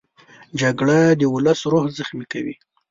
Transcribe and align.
جګړه 0.59 0.99
د 1.19 1.21
ولس 1.33 1.59
روح 1.71 1.83
زخمي 1.97 2.25
کوي 2.33 2.55